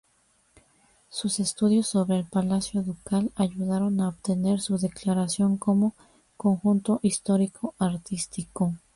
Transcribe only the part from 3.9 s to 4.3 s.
a